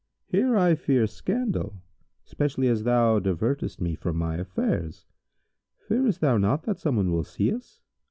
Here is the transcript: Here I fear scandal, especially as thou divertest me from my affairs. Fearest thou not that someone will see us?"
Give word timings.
Here 0.25 0.57
I 0.57 0.73
fear 0.73 1.05
scandal, 1.05 1.83
especially 2.25 2.67
as 2.69 2.85
thou 2.85 3.19
divertest 3.19 3.79
me 3.79 3.93
from 3.93 4.17
my 4.17 4.37
affairs. 4.37 5.05
Fearest 5.77 6.21
thou 6.21 6.39
not 6.39 6.63
that 6.63 6.79
someone 6.79 7.11
will 7.11 7.23
see 7.23 7.53
us?" 7.53 7.83